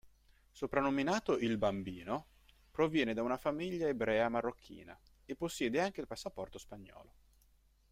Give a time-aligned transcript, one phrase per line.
[0.49, 2.25] Soprannominato "Il Bambino",
[2.71, 7.13] proviene da una famiglia ebrea marocchina,e possiede anche il passaporto spagnolo.